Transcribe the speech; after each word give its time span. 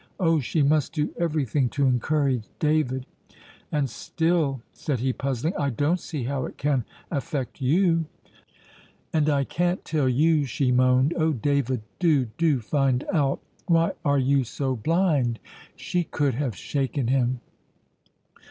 Oh, 0.19 0.39
she 0.39 0.63
must 0.63 0.93
do 0.93 1.13
everything 1.19 1.69
to 1.77 1.85
encourage 1.85 2.45
David. 2.57 3.05
"And 3.71 3.87
still," 3.87 4.63
said 4.73 4.99
he, 4.99 5.13
puzzling, 5.13 5.53
"I 5.57 5.69
don't 5.69 5.99
see 5.99 6.23
how 6.23 6.45
it 6.47 6.57
can 6.57 6.85
affect 7.11 7.61
you." 7.61 8.05
"And 9.13 9.29
I 9.29 9.43
can't 9.43 9.85
tell 9.85 10.09
you," 10.09 10.43
she 10.45 10.71
moaned. 10.71 11.13
"Oh, 11.15 11.33
David, 11.33 11.83
do, 11.99 12.25
do 12.39 12.61
find 12.61 13.03
out. 13.13 13.41
Why 13.67 13.91
are 14.03 14.17
you 14.17 14.43
so 14.43 14.75
blind?" 14.75 15.37
She 15.75 16.03
could 16.05 16.33
have 16.33 16.55
shaken 16.55 17.05
him. 17.05 17.39